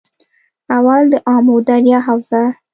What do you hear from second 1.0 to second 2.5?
دآمو دریا حوزه